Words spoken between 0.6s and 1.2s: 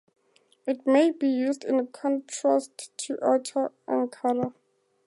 It may